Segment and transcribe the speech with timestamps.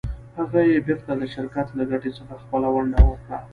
[0.37, 3.39] هغه یې بېرته د شرکت له ګټې څخه خپله ونډه ورکړه.